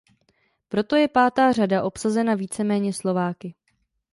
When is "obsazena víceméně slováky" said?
1.83-3.55